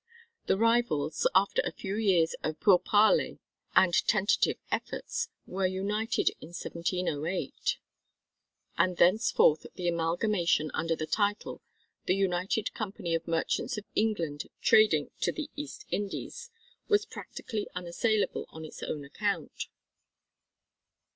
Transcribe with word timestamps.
The 0.47 0.57
rivals, 0.57 1.27
after 1.35 1.61
a 1.63 1.71
few 1.71 1.95
years 1.95 2.33
of 2.43 2.59
pourparlers 2.59 3.37
and 3.75 3.93
tentative 4.07 4.57
efforts, 4.71 5.29
were 5.45 5.67
united 5.67 6.29
in 6.41 6.53
1708; 6.59 7.77
and 8.79 8.97
thenceforth 8.97 9.67
the 9.75 9.87
amalgamation, 9.87 10.71
under 10.73 10.95
the 10.95 11.05
title 11.05 11.61
"The 12.07 12.15
United 12.15 12.73
Company 12.73 13.13
of 13.13 13.27
Merchants 13.27 13.77
of 13.77 13.85
England 13.93 14.49
trading 14.59 15.11
to 15.19 15.31
the 15.31 15.51
East 15.55 15.85
Indies," 15.91 16.49
was 16.87 17.05
practically 17.05 17.67
unassailable 17.75 18.47
on 18.49 18.65
its 18.65 18.81
own 18.81 19.05
account. 19.05 19.67